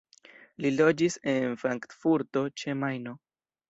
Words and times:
Li 0.65 0.71
loĝis 0.77 1.19
en 1.35 1.55
Frankfurto 1.67 2.47
ĉe 2.61 2.81
Majno. 2.85 3.19